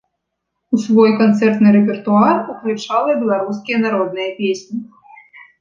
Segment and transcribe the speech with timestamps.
[0.75, 4.77] У свой канцэртны рэпертуар ўключала беларускія народныя песні.